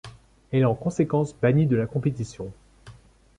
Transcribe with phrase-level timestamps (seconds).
[0.51, 2.51] Elle est en conséquence bannie de la compétition.